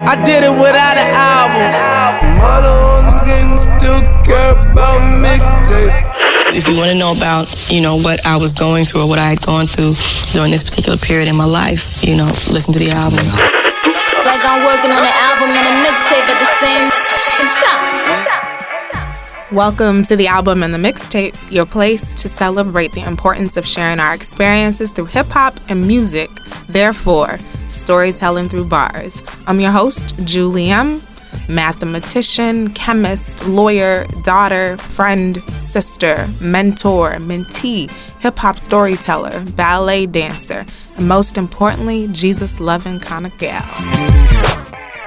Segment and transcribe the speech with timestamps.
[0.00, 2.38] I did it without an album.
[2.38, 5.90] Mother on the game, still care about mixtape.
[6.54, 9.18] If you want to know about, you know, what I was going through or what
[9.18, 9.94] I had gone through
[10.32, 13.26] during this particular period in my life, you know, listen to the album.
[13.26, 16.94] It's like I'm working on an album and a mixtape at the same
[17.58, 19.54] time.
[19.54, 23.98] Welcome to the album and the mixtape, your place to celebrate the importance of sharing
[23.98, 26.30] our experiences through hip hop and music,
[26.68, 29.22] therefore, storytelling through bars.
[29.46, 30.72] I'm your host, Julie
[31.48, 40.64] mathematician, chemist, lawyer, daughter, friend, sister, mentor, mentee, hip hop storyteller, ballet dancer,
[40.96, 43.64] and most importantly, Jesus loving kind of gal.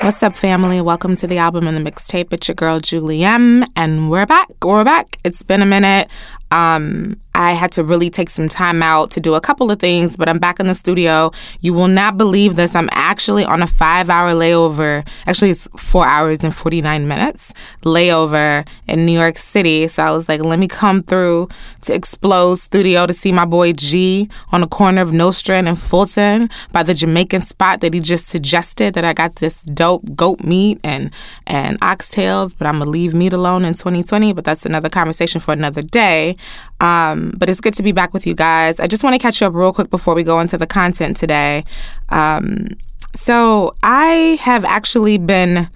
[0.01, 0.81] What's up, family?
[0.81, 2.33] Welcome to the album and the mixtape.
[2.33, 3.63] It's your girl, Julie M.
[3.75, 4.49] And we're back.
[4.63, 5.05] We're back.
[5.23, 6.07] It's been a minute.
[6.49, 10.15] Um, I had to really take some time out to do a couple of things,
[10.15, 11.31] but I'm back in the studio.
[11.59, 12.75] You will not believe this.
[12.75, 15.07] I'm actually on a five hour layover.
[15.25, 19.87] Actually, it's four hours and 49 minutes layover in New York City.
[19.87, 21.49] So I was like, let me come through
[21.81, 26.47] to Explode Studio to see my boy G on the corner of Nostrand and Fulton
[26.71, 30.79] by the Jamaican spot that he just suggested that I got this dope goat meat
[30.83, 31.11] and,
[31.47, 34.33] and oxtails, but I'm going to leave meat alone in 2020.
[34.33, 36.35] But that's another conversation for another day.
[36.79, 38.79] Um, but it's good to be back with you guys.
[38.79, 41.17] I just want to catch you up real quick before we go into the content
[41.17, 41.63] today.
[42.09, 42.67] Um,
[43.13, 45.67] so I have actually been.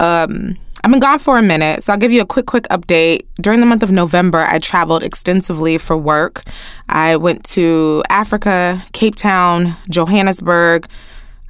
[0.00, 3.22] Um, I've been gone for a minute, so I'll give you a quick, quick update.
[3.40, 6.44] During the month of November, I traveled extensively for work.
[6.88, 10.86] I went to Africa, Cape Town, Johannesburg.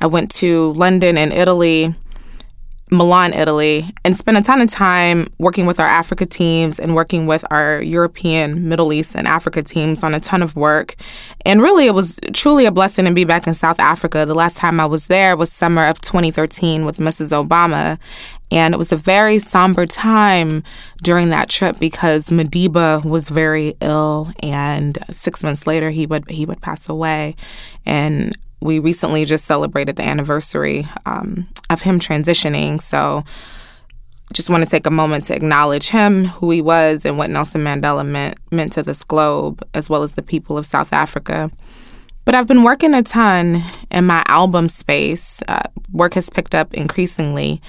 [0.00, 1.94] I went to London and Italy.
[2.90, 7.26] Milan, Italy, and spent a ton of time working with our Africa teams and working
[7.26, 10.94] with our European, Middle East, and Africa teams on a ton of work.
[11.44, 14.24] And really, it was truly a blessing to be back in South Africa.
[14.26, 17.32] The last time I was there was summer of 2013 with Mrs.
[17.32, 17.98] Obama.
[18.50, 20.62] And it was a very somber time
[21.02, 26.46] during that trip because Madiba was very ill, and six months later he would he
[26.46, 27.36] would pass away.
[27.84, 32.80] And we recently just celebrated the anniversary um, of him transitioning.
[32.80, 33.24] So
[34.34, 37.62] just want to take a moment to acknowledge him, who he was, and what Nelson
[37.62, 41.50] Mandela meant meant to this globe, as well as the people of South Africa.
[42.24, 45.40] But I've been working a ton in my album space.
[45.48, 47.62] Uh, work has picked up increasingly,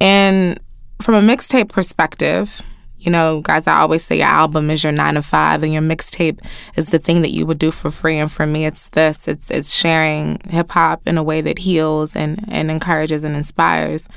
[0.00, 0.58] and
[1.00, 2.60] from a mixtape perspective,
[3.04, 5.82] you know, guys, I always say your album is your nine to five, and your
[5.82, 6.40] mixtape
[6.76, 8.16] is the thing that you would do for free.
[8.16, 12.16] And for me, it's this: it's it's sharing hip hop in a way that heals
[12.16, 14.08] and and encourages and inspires.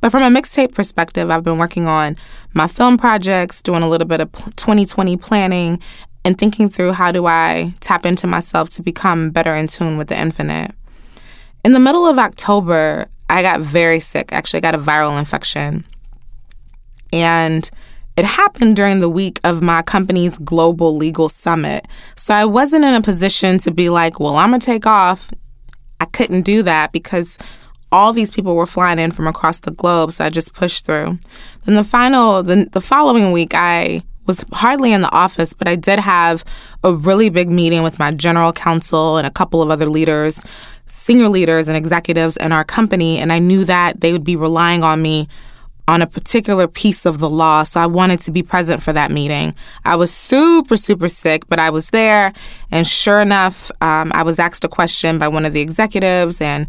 [0.00, 2.16] But from a mixtape perspective, I've been working on
[2.54, 5.82] my film projects, doing a little bit of 2020 planning,
[6.24, 10.08] and thinking through how do I tap into myself to become better in tune with
[10.08, 10.72] the infinite.
[11.64, 14.32] In the middle of October, I got very sick.
[14.32, 15.84] Actually, I got a viral infection,
[17.12, 17.68] and
[18.16, 21.86] it happened during the week of my company's global legal summit.
[22.16, 25.30] So I wasn't in a position to be like, well, I'm going to take off.
[26.00, 27.38] I couldn't do that because
[27.92, 30.12] all these people were flying in from across the globe.
[30.12, 31.18] So I just pushed through.
[31.64, 35.76] Then the final, the, the following week, I was hardly in the office, but I
[35.76, 36.44] did have
[36.82, 40.42] a really big meeting with my general counsel and a couple of other leaders,
[40.86, 43.18] senior leaders and executives in our company.
[43.18, 45.28] And I knew that they would be relying on me
[45.88, 49.10] on a particular piece of the law, so I wanted to be present for that
[49.10, 49.54] meeting.
[49.84, 52.32] I was super, super sick, but I was there,
[52.70, 56.66] and sure enough, um, I was asked a question by one of the executives, and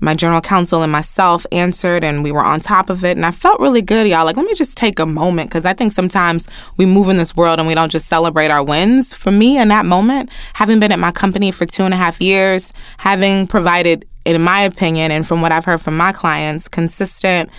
[0.00, 3.16] my general counsel and myself answered, and we were on top of it.
[3.16, 4.24] And I felt really good, y'all.
[4.24, 6.46] Like, let me just take a moment because I think sometimes
[6.76, 9.12] we move in this world and we don't just celebrate our wins.
[9.12, 12.20] For me, in that moment, having been at my company for two and a half
[12.20, 17.50] years, having provided, in my opinion, and from what I've heard from my clients, consistent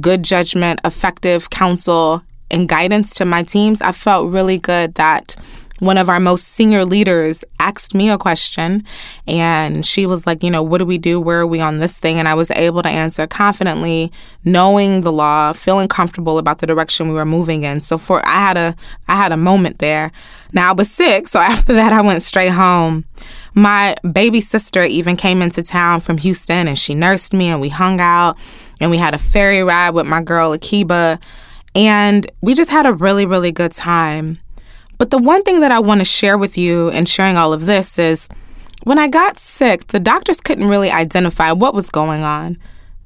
[0.00, 5.36] good judgment, effective counsel, and guidance to my teams, I felt really good that
[5.78, 8.82] one of our most senior leaders asked me a question
[9.26, 11.20] and she was like, you know, what do we do?
[11.20, 12.18] Where are we on this thing?
[12.18, 14.10] And I was able to answer confidently,
[14.44, 17.82] knowing the law, feeling comfortable about the direction we were moving in.
[17.82, 18.74] So for I had a
[19.06, 20.12] I had a moment there.
[20.52, 23.04] Now I was sick, so after that I went straight home.
[23.54, 27.70] My baby sister even came into town from Houston and she nursed me and we
[27.70, 28.36] hung out
[28.80, 31.18] and we had a ferry ride with my girl Akiba.
[31.74, 34.38] And we just had a really, really good time.
[34.98, 37.66] But the one thing that I want to share with you in sharing all of
[37.66, 38.28] this is
[38.84, 42.56] when I got sick, the doctors couldn't really identify what was going on.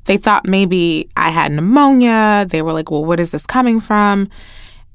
[0.04, 2.46] They thought maybe I had pneumonia.
[2.48, 4.28] They were like, well, what is this coming from?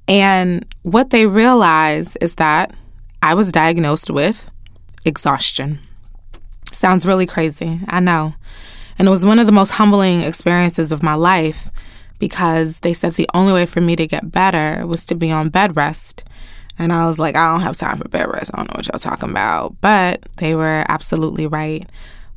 [0.08, 2.74] And what they realized is that
[3.22, 4.50] I was diagnosed with
[5.04, 5.80] exhaustion.
[6.72, 8.36] Sounds really crazy, I know.
[8.98, 11.70] And it was one of the most humbling experiences of my life
[12.20, 15.50] because they said the only way for me to get better was to be on
[15.50, 16.24] bed rest.
[16.78, 18.52] And I was like, I don't have time for bed rest.
[18.54, 19.76] I don't know what y'all talking about.
[19.82, 21.86] But they were absolutely right.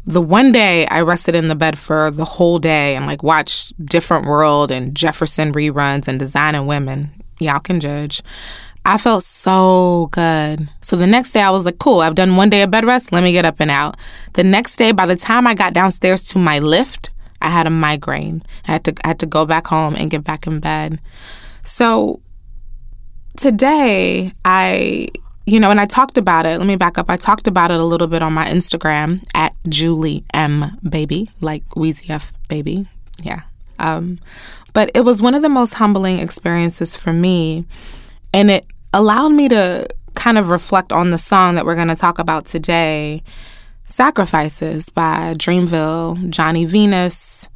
[0.07, 3.85] The one day I rested in the bed for the whole day and like watched
[3.85, 7.11] Different World and Jefferson reruns and Designing Women.
[7.41, 8.23] Y'all can judge.
[8.89, 10.67] I felt so good.
[10.81, 13.13] So the next day I was like, cool, I've done one day of bed rest.
[13.13, 13.99] Let me get up and out.
[14.33, 17.11] The next day, by the time I got downstairs to my Lyft,
[17.43, 18.43] I had a migraine.
[18.67, 21.01] I had to I had to go back home and get back in bed.
[21.61, 22.23] So
[23.37, 25.09] today I
[25.45, 26.57] you know, and I talked about it.
[26.57, 27.11] Let me back up.
[27.11, 31.63] I talked about it a little bit on my Instagram at Julie M Baby, like
[31.71, 32.89] Weezy F Baby.
[33.23, 33.43] Yeah.
[33.79, 34.19] Um,
[34.73, 37.67] but it was one of the most humbling experiences for me.
[38.35, 41.95] And it allowed me to kind of reflect on the song that we're going to
[41.95, 43.23] talk about today
[43.85, 47.49] Sacrifices by Dreamville, Johnny Venus,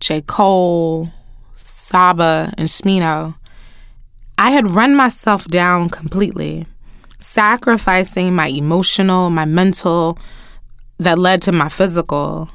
[0.00, 0.20] J.
[0.20, 1.10] Cole,
[1.54, 3.36] Saba, and Smino.
[4.36, 6.66] I had run myself down completely,
[7.20, 10.18] sacrificing my emotional, my mental,
[10.98, 12.50] that led to my physical.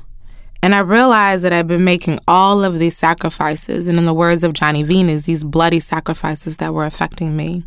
[0.61, 4.43] And I realized that I've been making all of these sacrifices, and in the words
[4.43, 7.63] of Johnny Venus, these bloody sacrifices that were affecting me.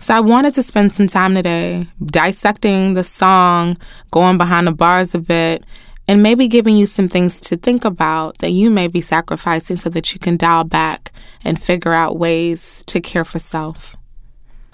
[0.00, 3.76] So I wanted to spend some time today dissecting the song,
[4.10, 5.66] going behind the bars a bit,
[6.08, 9.90] and maybe giving you some things to think about that you may be sacrificing so
[9.90, 11.12] that you can dial back
[11.44, 13.94] and figure out ways to care for self.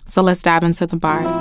[0.07, 1.37] So let's dive into the bars.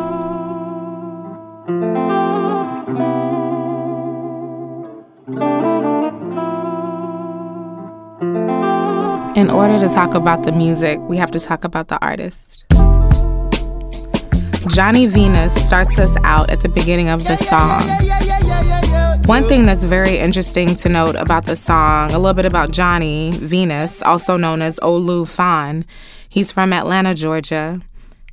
[9.38, 12.65] In order to talk about the music, we have to talk about the artist.
[14.68, 17.82] Johnny Venus starts us out at the beginning of the song.
[19.26, 23.32] One thing that's very interesting to note about the song, a little bit about Johnny
[23.34, 25.86] Venus, also known as Olu Fann.
[26.30, 27.80] He's from Atlanta, Georgia.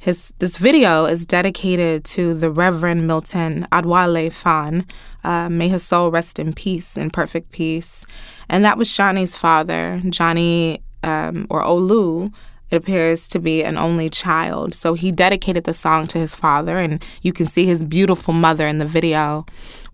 [0.00, 4.85] His this video is dedicated to the Reverend Milton Adewale Fann.
[5.23, 8.05] Uh, may his soul rest in peace, in perfect peace.
[8.49, 12.32] And that was Johnny's father, Johnny um, or Olu,
[12.73, 14.75] it appears to be an only child.
[14.75, 18.67] So he dedicated the song to his father, and you can see his beautiful mother
[18.67, 19.45] in the video.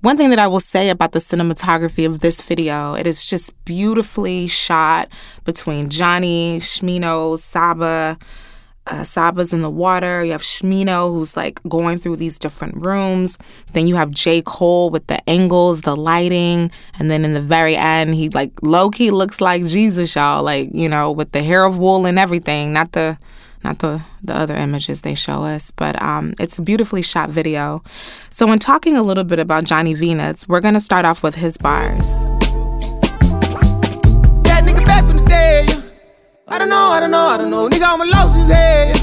[0.00, 3.52] One thing that I will say about the cinematography of this video, it is just
[3.64, 5.08] beautifully shot
[5.44, 8.16] between Johnny, Smino, Saba,
[8.90, 10.24] uh, Saba's in the water.
[10.24, 13.38] You have Smino who's like going through these different rooms.
[13.72, 14.42] Then you have J.
[14.42, 16.70] Cole with the angles, the lighting.
[16.98, 20.42] And then in the very end, he like low key looks like Jesus, y'all.
[20.42, 22.72] Like, you know, with the hair of wool and everything.
[22.72, 23.18] Not the
[23.64, 27.82] not the the other images they show us, but um, it's a beautifully shot video.
[28.30, 31.56] So, when talking a little bit about Johnny Venus, we're gonna start off with his
[31.56, 32.28] bars.
[36.50, 37.68] I don't know, I don't know, I don't know.
[37.68, 38.96] Nigga, I'ma lose his head.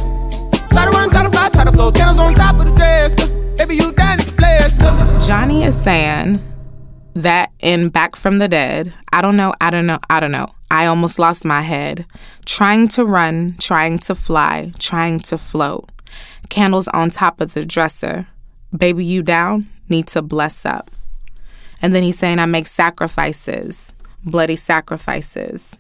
[0.72, 1.92] Try to run, try to fly, try to flow.
[1.92, 3.14] Channels on top of the dress.
[3.58, 4.18] Baby, you down
[5.26, 6.40] Johnny is saying
[7.14, 10.48] that in Back from the Dead, I don't know, I don't know, I don't know.
[10.72, 12.06] I almost lost my head.
[12.46, 15.90] Trying to run, trying to fly, trying to float.
[16.50, 18.28] Candles on top of the dresser.
[18.76, 19.68] Baby, you down?
[19.88, 20.90] Need to bless up.
[21.82, 23.94] And then he's saying, I make sacrifices,
[24.24, 25.78] bloody sacrifices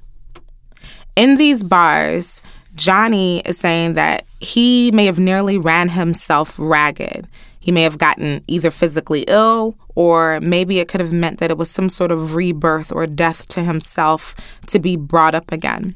[1.16, 2.42] in these bars,
[2.75, 7.28] Johnny is saying that he may have nearly ran himself ragged.
[7.60, 11.58] He may have gotten either physically ill, or maybe it could have meant that it
[11.58, 14.36] was some sort of rebirth or death to himself
[14.68, 15.96] to be brought up again.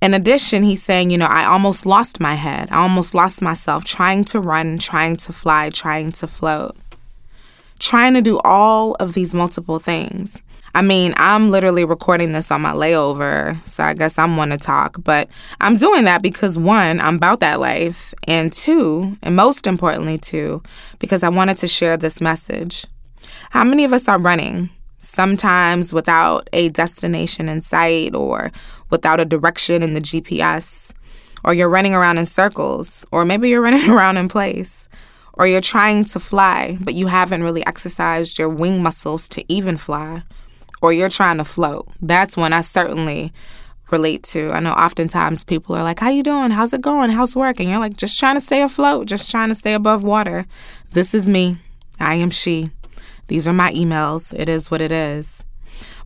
[0.00, 2.68] In addition, he's saying, you know, I almost lost my head.
[2.70, 6.76] I almost lost myself trying to run, trying to fly, trying to float,
[7.78, 10.40] trying to do all of these multiple things.
[10.78, 14.56] I mean, I'm literally recording this on my layover, so I guess I'm one to
[14.56, 15.02] talk.
[15.02, 15.28] But
[15.60, 20.62] I'm doing that because one, I'm about that life, and two, and most importantly, two,
[21.00, 22.86] because I wanted to share this message.
[23.50, 24.70] How many of us are running?
[24.98, 28.52] Sometimes without a destination in sight or
[28.88, 30.94] without a direction in the GPS,
[31.42, 34.88] or you're running around in circles, or maybe you're running around in place,
[35.32, 39.76] or you're trying to fly, but you haven't really exercised your wing muscles to even
[39.76, 40.22] fly
[40.80, 41.88] or you're trying to float.
[42.00, 43.32] That's when I certainly
[43.90, 44.50] relate to.
[44.50, 46.50] I know oftentimes people are like, "How you doing?
[46.50, 47.10] How's it going?
[47.10, 50.02] How's work?" And you're like, "Just trying to stay afloat, just trying to stay above
[50.02, 50.44] water."
[50.92, 51.58] This is me.
[51.98, 52.70] I am she.
[53.28, 54.32] These are my emails.
[54.38, 55.44] It is what it is.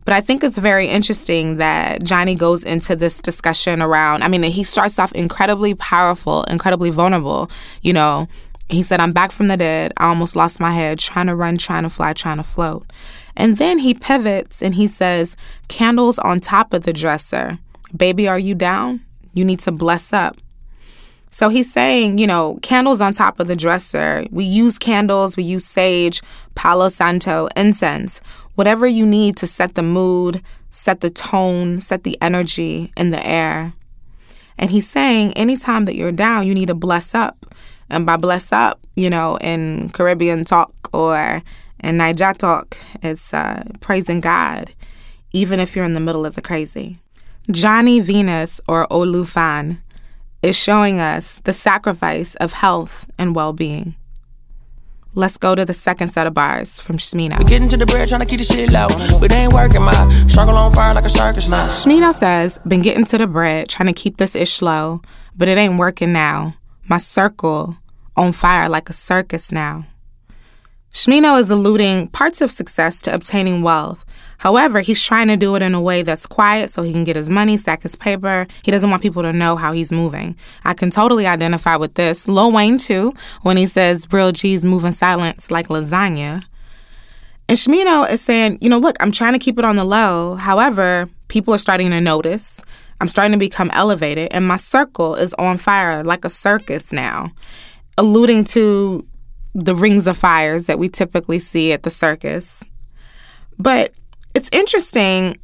[0.05, 4.43] But I think it's very interesting that Johnny goes into this discussion around, I mean,
[4.43, 7.49] he starts off incredibly powerful, incredibly vulnerable.
[7.81, 8.27] You know,
[8.67, 9.93] he said, I'm back from the dead.
[9.97, 12.85] I almost lost my head, trying to run, trying to fly, trying to float.
[13.35, 15.35] And then he pivots and he says,
[15.67, 17.59] Candles on top of the dresser.
[17.95, 19.01] Baby, are you down?
[19.33, 20.37] You need to bless up.
[21.27, 24.23] So he's saying, you know, candles on top of the dresser.
[24.29, 26.21] We use candles, we use sage,
[26.53, 28.19] Palo Santo, incense,
[28.53, 33.25] whatever you need to set the mood, set the tone, set the energy in the
[33.25, 33.73] air.
[34.59, 37.47] And he's saying, anytime that you're down, you need to bless up.
[37.89, 41.41] And by bless up, you know, in Caribbean talk or
[41.83, 44.73] in Niger talk, it's uh, praising God,
[45.31, 46.99] even if you're in the middle of the crazy.
[47.51, 49.81] Johnny Venus or Olu Fann
[50.41, 53.95] is showing us the sacrifice of health and well being.
[55.15, 57.37] Let's go to the second set of bars from Smino.
[57.37, 58.87] We getting to the bread, trying to keep the shit low.
[59.19, 61.67] But they ain't working, my struggle on fire like a circus now.
[61.67, 65.01] Smino says, Been getting to the bread, trying to keep this ish low,
[65.37, 66.55] but it ain't working now.
[66.89, 67.77] My circle
[68.17, 69.85] on fire like a circus now.
[70.93, 74.05] Smino is alluding parts of success to obtaining wealth,
[74.43, 77.15] However, he's trying to do it in a way that's quiet so he can get
[77.15, 78.45] his money, stack his paper.
[78.61, 80.35] He doesn't want people to know how he's moving.
[80.65, 82.27] I can totally identify with this.
[82.27, 86.43] Lil Wayne, too, when he says real G's move in silence like lasagna.
[87.47, 90.35] And Smino is saying, you know, look, I'm trying to keep it on the low.
[90.35, 92.61] However, people are starting to notice.
[92.99, 97.31] I'm starting to become elevated, and my circle is on fire like a circus now,
[97.97, 99.07] alluding to
[99.55, 102.63] the rings of fires that we typically see at the circus.
[103.59, 103.93] But
[104.35, 105.37] it's interesting.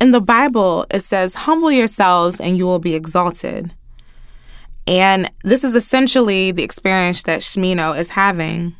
[0.00, 3.72] In the Bible, it says, Humble yourselves and you will be exalted.
[4.86, 8.74] And this is essentially the experience that Smino is having.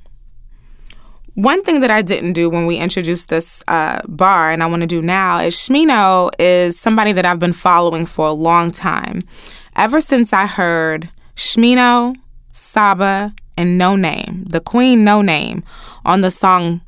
[1.34, 4.82] One thing that I didn't do when we introduced this uh, bar, and I want
[4.82, 9.22] to do now, is Smino is somebody that I've been following for a long time.
[9.74, 12.16] Ever since I heard Smino,
[12.52, 15.62] Saba, and Noname, the Queen Noname,
[16.04, 16.80] on the song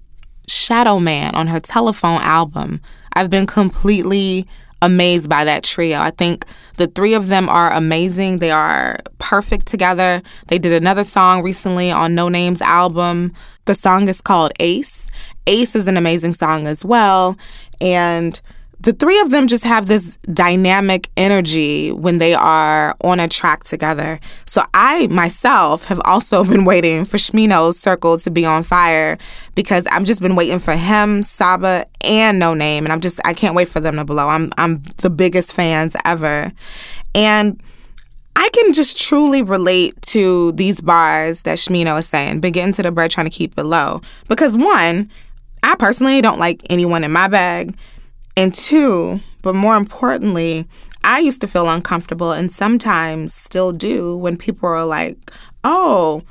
[0.49, 2.81] Shadow Man on her Telefone album.
[3.15, 4.47] I've been completely
[4.81, 5.99] amazed by that trio.
[5.99, 6.45] I think
[6.77, 8.39] the three of them are amazing.
[8.39, 10.23] They are perfect together.
[10.49, 13.33] They did another song recently on Noname's album.
[13.65, 15.11] The song is called Ace.
[15.47, 17.37] Ace is an amazing song as well.
[17.81, 18.41] And
[18.81, 23.65] the three of them just have this dynamic energy when they are on a track
[23.65, 24.21] together.
[24.47, 29.19] So I myself have also been waiting for Smino's circle to be on fire
[29.55, 33.57] because I've just been waiting for him, Saba, and Noname, and I'm just I can't
[33.57, 34.29] wait for them to blow.
[34.29, 36.53] I'm I'm the biggest fans ever,
[37.15, 37.61] and.
[38.41, 42.85] I can just truly relate to these bars that Smino is saying, been getting to
[42.85, 44.01] the bread trying to keep it low.
[44.29, 45.11] Because one,
[45.65, 47.77] I personally don't like anyone in my bag.
[48.39, 50.65] And two, but more importantly,
[51.03, 55.19] I used to feel uncomfortable and sometimes still do when people are like,
[55.65, 56.23] oh,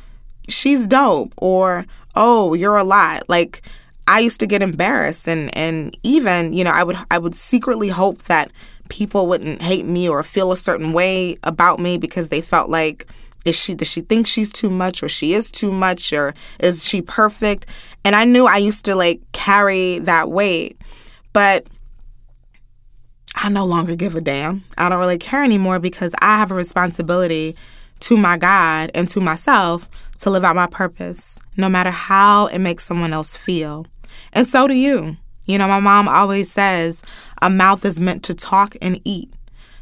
[0.47, 1.85] she's dope or
[2.15, 3.23] oh, you're a lot.
[3.27, 3.61] Like,
[4.07, 7.89] I used to get embarrassed and, and even, you know, I would I would secretly
[7.89, 8.53] hope that
[8.87, 13.05] people wouldn't hate me or feel a certain way about me because they felt like
[13.43, 16.87] is she does she think she's too much or she is too much or is
[16.87, 17.65] she perfect?
[18.05, 20.81] And I knew I used to like carry that weight.
[21.33, 21.67] But
[23.39, 24.63] I no longer give a damn.
[24.79, 27.55] I don't really care anymore because I have a responsibility
[27.99, 29.87] to my God and to myself
[30.19, 33.85] to live out my purpose, no matter how it makes someone else feel.
[34.33, 35.17] And so do you.
[35.45, 37.03] You know, my mom always says
[37.41, 39.31] a mouth is meant to talk and eat.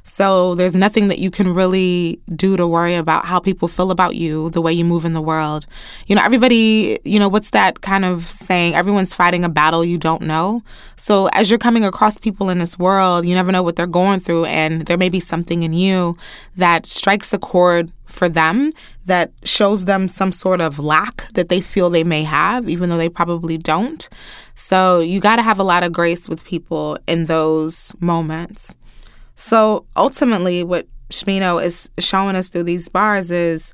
[0.08, 4.16] So there's nothing that you can really do to worry about how people feel about
[4.16, 5.66] you, the way you move in the world.
[6.06, 8.76] You know, everybody, you know, what's that kind of saying?
[8.76, 10.62] Everyone's fighting a battle you don't know.
[10.96, 14.20] So as you're coming across people in this world, you never know what they're going
[14.20, 16.18] through, and there may be something in you
[16.56, 18.72] that strikes a chord for them
[19.08, 22.98] that shows them some sort of lack that they feel they may have, even though
[22.98, 24.08] they probably don't.
[24.54, 28.76] So you got to have a lot of grace with people in those moments.
[29.36, 33.74] So ultimately, what Smino is showing us through these bars is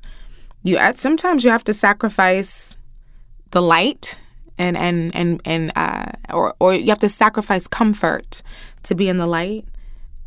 [0.62, 2.76] you sometimes you have to sacrifice
[3.50, 4.18] the light
[4.58, 8.42] and and and and uh, or or you have to sacrifice comfort
[8.84, 9.64] to be in the light,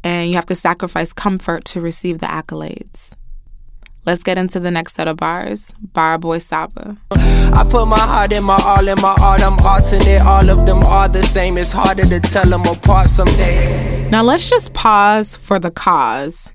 [0.04, 3.16] and you have to sacrifice comfort to receive the accolades.
[4.06, 5.74] Let's get into the next set of bars.
[5.94, 6.98] Bar Boy Saba.
[7.12, 9.42] I put my heart in my all in my art.
[9.42, 10.22] I'm alternate.
[10.22, 11.58] All of them are the same.
[11.58, 14.08] It's harder to tell them apart someday.
[14.12, 16.52] Now let's just pause for the cause.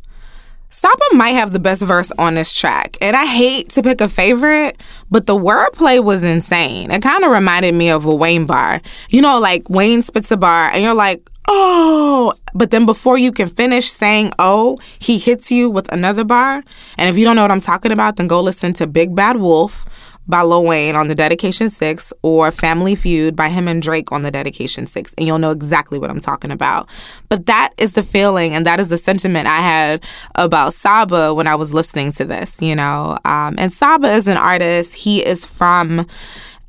[0.68, 4.08] Saba might have the best verse on this track, and I hate to pick a
[4.08, 4.80] favorite,
[5.10, 6.92] but the wordplay was insane.
[6.92, 8.80] It kind of reminded me of a Wayne bar.
[9.08, 13.32] You know, like Wayne spits a bar, and you're like, oh, but then before you
[13.32, 16.62] can finish saying oh, he hits you with another bar.
[16.96, 19.36] And if you don't know what I'm talking about, then go listen to Big Bad
[19.36, 19.84] Wolf
[20.30, 24.22] by Lil Wayne on the Dedication 6 or Family Feud by him and Drake on
[24.22, 25.14] the Dedication 6.
[25.18, 26.88] And you'll know exactly what I'm talking about.
[27.28, 30.04] But that is the feeling and that is the sentiment I had
[30.36, 33.18] about Saba when I was listening to this, you know.
[33.24, 34.94] Um, and Saba is an artist.
[34.94, 36.06] He is from,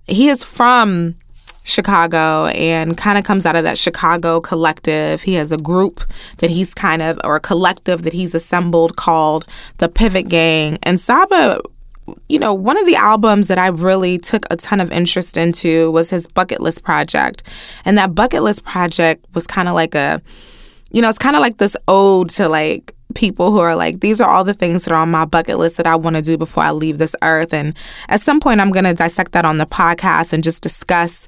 [0.08, 1.16] he is from
[1.72, 5.22] Chicago and kind of comes out of that Chicago collective.
[5.22, 6.02] He has a group
[6.38, 9.46] that he's kind of, or a collective that he's assembled called
[9.78, 10.78] the Pivot Gang.
[10.84, 11.62] And Saba,
[12.30, 15.92] you know, one of the albums that I really took a ton of interest into
[15.92, 17.44] was his Bucket List Project.
[17.86, 20.22] And that Bucket List Project was kind of like a,
[20.92, 24.22] you know, it's kind of like this ode to like people who are like, these
[24.22, 26.38] are all the things that are on my bucket list that I want to do
[26.38, 27.54] before I leave this earth.
[27.54, 27.76] And
[28.10, 31.28] at some point, I'm going to dissect that on the podcast and just discuss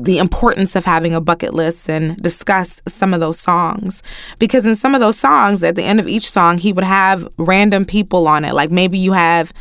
[0.00, 4.02] the importance of having a bucket list and discuss some of those songs.
[4.38, 7.28] Because in some of those songs, at the end of each song, he would have
[7.38, 8.54] random people on it.
[8.54, 9.52] Like maybe you have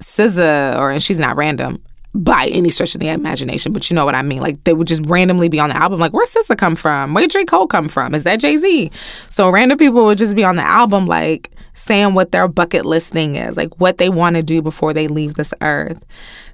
[0.00, 1.82] SZA, or and she's not random
[2.14, 4.40] by any stretch of the imagination, but you know what I mean.
[4.40, 5.98] Like they would just randomly be on the album.
[5.98, 7.14] Like where's SZA come from?
[7.14, 8.14] Where J Cole come from?
[8.14, 8.90] Is that Jay Z?
[9.28, 13.12] So random people would just be on the album, like saying what their bucket list
[13.12, 16.04] thing is, like what they want to do before they leave this earth.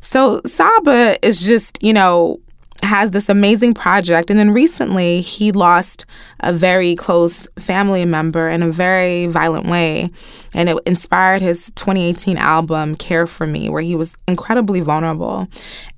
[0.00, 2.40] So Saba is just you know
[2.82, 4.30] has this amazing project.
[4.30, 6.06] And then recently, he lost
[6.40, 10.10] a very close family member in a very violent way.
[10.54, 15.46] And it inspired his 2018 album, Care for Me, where he was incredibly vulnerable.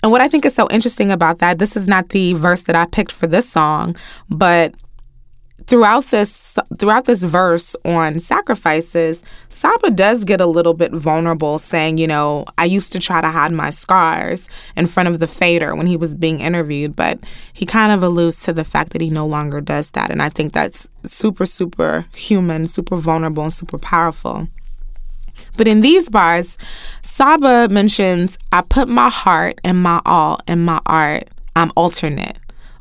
[0.03, 2.77] And what I think is so interesting about that, this is not the verse that
[2.77, 3.97] I picked for this song,
[4.29, 4.75] but
[5.67, 11.99] throughout this throughout this verse on sacrifices, Saba does get a little bit vulnerable, saying,
[11.99, 15.75] you know, I used to try to hide my scars in front of the Fader
[15.75, 17.19] when he was being interviewed, but
[17.53, 20.11] he kind of alludes to the fact that he no longer does that.
[20.11, 24.49] And I think that's super, super human, super vulnerable, and super powerful.
[25.57, 26.59] But in these bars,
[27.03, 31.25] Saba mentions, I put my heart and my all in my art.
[31.55, 32.39] I'm alternate.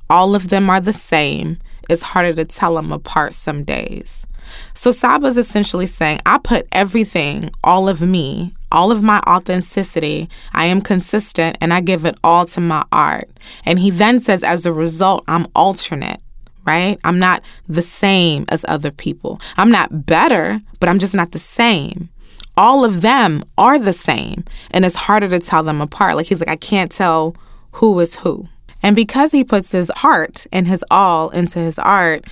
[0.09, 1.57] All of them are the same
[1.91, 4.25] it's harder to tell them apart some days.
[4.73, 10.65] So Saba's essentially saying, I put everything, all of me, all of my authenticity, I
[10.65, 13.29] am consistent and I give it all to my art.
[13.65, 16.21] And he then says, as a result, I'm alternate,
[16.65, 16.97] right?
[17.03, 19.41] I'm not the same as other people.
[19.57, 22.09] I'm not better, but I'm just not the same.
[22.55, 24.45] All of them are the same.
[24.71, 26.15] And it's harder to tell them apart.
[26.15, 27.35] Like he's like, I can't tell
[27.73, 28.47] who is who.
[28.83, 32.25] And because he puts his heart and his all into his art,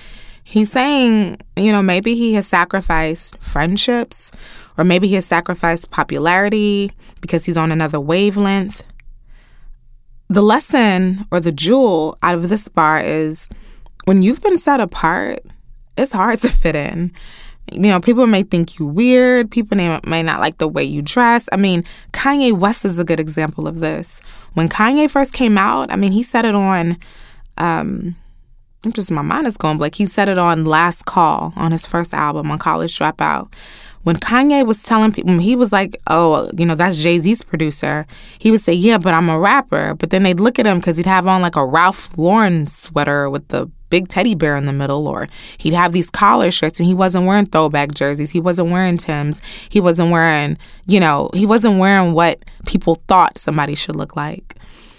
[0.44, 4.30] he's saying, you know, maybe he has sacrificed friendships
[4.76, 8.84] or maybe he has sacrificed popularity because he's on another wavelength.
[10.28, 13.48] The lesson or the jewel out of this bar is
[14.04, 15.40] when you've been set apart,
[15.96, 17.12] it's hard to fit in
[17.72, 19.50] you know, people may think you weird.
[19.50, 21.48] People may, may not like the way you dress.
[21.52, 24.20] I mean, Kanye West is a good example of this.
[24.54, 26.96] When Kanye first came out, I mean, he said it on,
[27.58, 28.16] um,
[28.84, 29.94] I'm just, my mind is going blank.
[29.94, 33.52] He said it on Last Call on his first album on College Dropout.
[34.02, 38.06] When Kanye was telling people, he was like, oh, you know, that's Jay Z's producer.
[38.38, 39.94] He would say, yeah, but I'm a rapper.
[39.94, 43.28] But then they'd look at him because he'd have on like a Ralph Lauren sweater
[43.28, 46.86] with the big teddy bear in the middle, or he'd have these collar shirts and
[46.86, 48.30] he wasn't wearing throwback jerseys.
[48.30, 49.42] He wasn't wearing Tim's.
[49.68, 54.54] He wasn't wearing, you know, he wasn't wearing what people thought somebody should look like.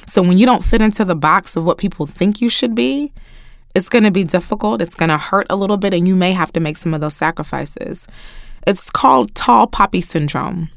[0.05, 3.13] So when you don't fit into the box of what people think you should be,
[3.73, 4.81] it's going to be difficult.
[4.81, 6.99] It's going to hurt a little bit, and you may have to make some of
[6.99, 8.07] those sacrifices.
[8.67, 10.69] It's called tall poppy syndrome.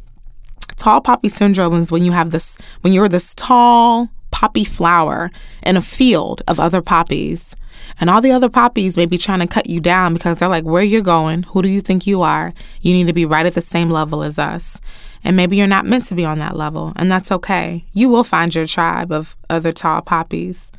[0.77, 5.31] Tall poppy syndrome is when you have this, when you're this tall poppy flower
[5.67, 7.57] in a field of other poppies
[8.01, 10.65] and all the other poppies may be trying to cut you down because they're like,
[10.65, 12.53] where you're going, who do you think you are?
[12.81, 14.81] You need to be right at the same level as us.
[15.23, 17.85] And maybe you're not meant to be on that level, and that's okay.
[17.93, 20.71] You will find your tribe of other tall poppies.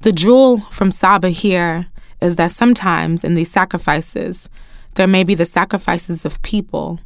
[0.00, 1.86] The jewel from Saba here
[2.20, 4.48] is that sometimes in these sacrifices,
[4.96, 7.00] there may be the sacrifices of people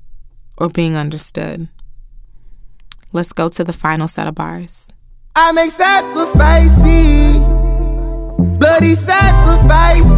[0.56, 1.68] or being understood.
[3.12, 4.92] Let's go to the final set of bars.
[5.36, 7.31] I make sacrifices
[8.72, 10.08] bloody sacrifice.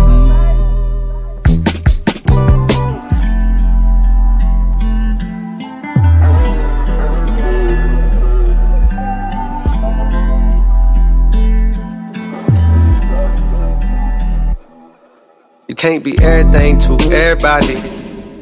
[15.67, 17.83] You can't be everything to everybody.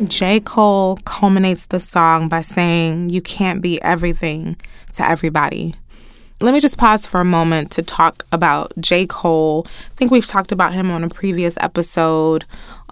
[0.05, 0.41] J.
[0.41, 4.57] Cole culminates the song by saying, You can't be everything
[4.93, 5.75] to everybody
[6.43, 9.07] let me just pause for a moment to talk about J.
[9.07, 9.65] Cole.
[9.67, 12.45] I think we've talked about him on a previous episode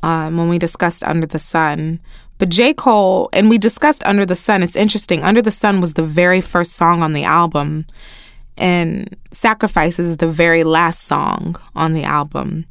[0.03, 2.01] um, when we discussed Under the Sun.
[2.39, 2.73] But J.
[2.73, 5.23] Cole, and we discussed Under the Sun, it's interesting.
[5.25, 7.87] Under the Sun was the very first song on the album,
[8.57, 12.67] and Sacrifices is the very last song on the album.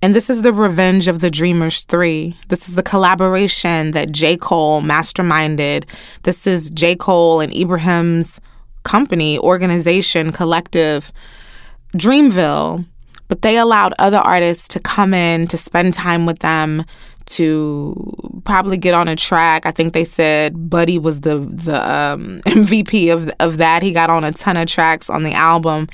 [0.00, 2.34] And this is the Revenge of the Dreamers 3.
[2.48, 4.36] This is the collaboration that J.
[4.38, 5.84] Cole masterminded.
[6.22, 6.96] This is J.
[6.96, 8.40] Cole and Ibrahim's
[8.82, 11.12] company, organization, collective,
[11.96, 12.86] Dreamville.
[13.28, 16.82] But they allowed other artists to come in, to spend time with them,
[17.26, 19.64] to probably get on a track.
[19.64, 23.82] I think they said Buddy was the the um, MVP of of that.
[23.82, 25.88] He got on a ton of tracks on the album.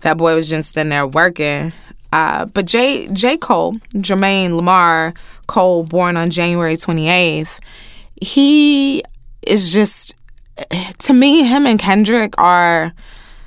[0.00, 1.72] That boy was just in there working.
[2.12, 5.14] Uh, but J J Cole, Jermaine Lamar
[5.46, 7.60] Cole, born on January twenty eighth,
[8.20, 9.02] he
[9.46, 10.16] is just
[10.98, 11.44] to me.
[11.44, 12.92] Him and Kendrick are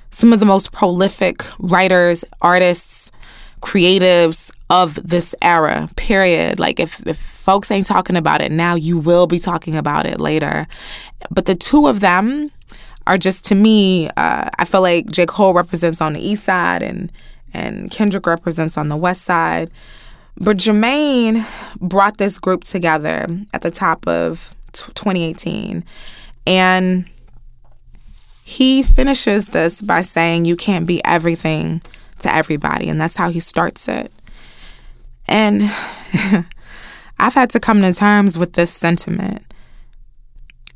[0.09, 3.11] some of the most prolific writers, artists,
[3.61, 6.59] creatives of this era, period.
[6.59, 10.19] Like, if, if folks ain't talking about it now, you will be talking about it
[10.19, 10.67] later.
[11.31, 12.51] But the two of them
[13.07, 15.25] are just, to me, uh, I feel like J.
[15.25, 17.11] Cole represents on the east side and,
[17.53, 19.69] and Kendrick represents on the west side.
[20.37, 21.45] But Jermaine
[21.79, 25.83] brought this group together at the top of t- 2018.
[26.47, 27.05] And
[28.43, 31.81] he finishes this by saying, You can't be everything
[32.19, 32.89] to everybody.
[32.89, 34.11] And that's how he starts it.
[35.27, 35.63] And
[37.19, 39.41] I've had to come to terms with this sentiment.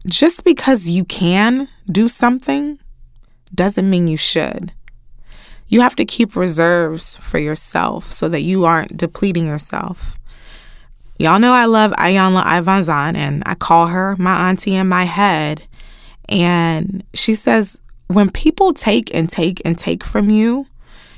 [0.07, 2.79] Just because you can do something
[3.53, 4.71] doesn't mean you should.
[5.67, 10.18] You have to keep reserves for yourself so that you aren't depleting yourself.
[11.21, 15.67] Y'all know I love Iyanla Vanzant, and I call her my auntie in my head.
[16.29, 20.65] And she says, when people take and take and take from you,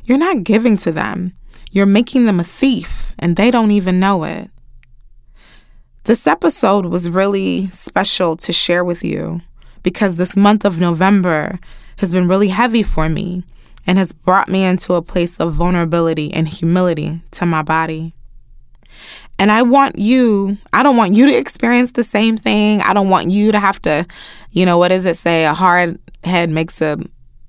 [0.04, 1.34] you're not giving to them.
[1.70, 4.50] You're making them a thief, and they don't even know it.
[6.06, 9.42] This episode was really special to share with you
[9.84, 11.60] because this month of November
[12.00, 13.44] has been really heavy for me
[13.86, 18.16] and has brought me into a place of vulnerability and humility to my body.
[19.42, 22.80] And I want you, I don't want you to experience the same thing.
[22.82, 24.06] I don't want you to have to,
[24.52, 25.46] you know, what does it say?
[25.48, 27.00] A hard head makes a,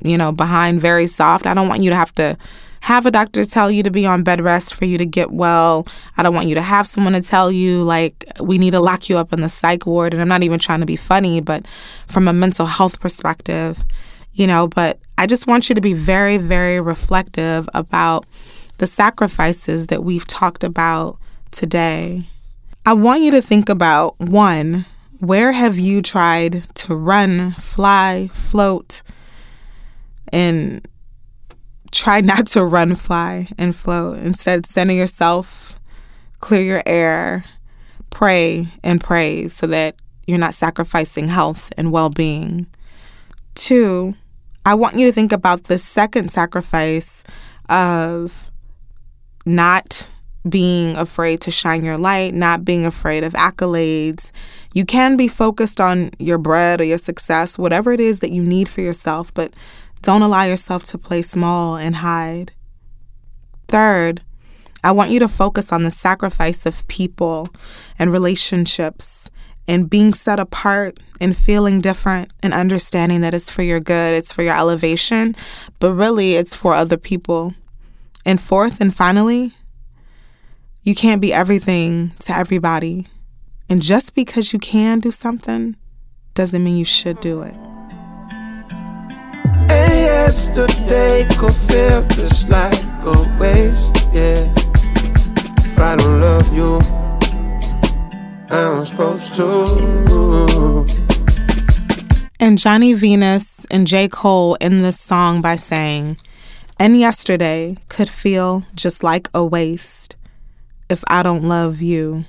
[0.02, 1.46] you know, behind very soft.
[1.46, 2.38] I don't want you to have to
[2.81, 5.87] have a doctor tell you to be on bed rest for you to get well.
[6.16, 9.11] I don't want you to have someone to tell you, like, we need to lock
[9.11, 10.14] you up in the psych ward.
[10.14, 11.66] And I'm not even trying to be funny, but
[12.07, 13.85] from a mental health perspective,
[14.33, 18.24] you know, but I just want you to be very, very reflective about
[18.78, 21.18] the sacrifices that we've talked about
[21.52, 22.24] today.
[22.84, 24.86] I want you to think about one,
[25.20, 29.02] where have you tried to run, fly, float,
[30.32, 30.86] and
[31.92, 34.18] try not to run, fly, and float.
[34.18, 35.78] Instead, center yourself,
[36.40, 37.44] clear your air,
[38.10, 42.66] pray and praise so that you're not sacrificing health and well being.
[43.54, 44.14] Two,
[44.64, 47.24] I want you to think about the second sacrifice
[47.68, 48.50] of
[49.44, 50.08] not
[50.48, 54.33] being afraid to shine your light, not being afraid of accolades.
[54.74, 58.42] You can be focused on your bread or your success, whatever it is that you
[58.42, 59.55] need for yourself, but
[60.02, 62.52] don't allow yourself to play small and hide.
[63.68, 64.22] Third,
[64.85, 67.48] I want you to focus on the sacrifice of people
[67.98, 69.31] and relationships
[69.68, 74.33] and being set apart and feeling different and understanding that it's for your good, it's
[74.33, 75.37] for your elevation,
[75.78, 77.55] but really it's for other people.
[78.26, 79.52] And fourth and finally,
[80.84, 83.06] you can't be everything to everybody.
[83.68, 85.76] And just because you can do something
[86.34, 87.54] doesn't mean you should do it
[89.70, 94.52] And yesterday could feel just like a waste, yeah.
[95.58, 96.80] If I don't love you,
[98.50, 100.86] I'm supposed to.
[102.40, 104.08] And Johnny Venus and J.
[104.08, 106.16] Cole in this song by saying,
[106.78, 110.16] And yesterday could feel just like a waste
[110.92, 112.26] if I don't love you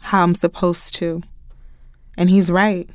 [0.00, 1.22] how I'm supposed to.
[2.18, 2.88] And he's right.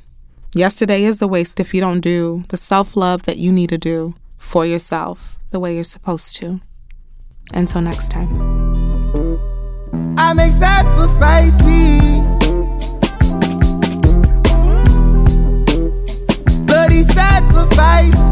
[0.54, 3.78] Yesterday is a waste if you don't do the self love that you need to
[3.78, 6.60] do for yourself the way you're supposed to.
[7.52, 8.30] Until next time.
[10.16, 12.20] I make sacrifices.
[16.64, 18.27] Bloody sacrifices.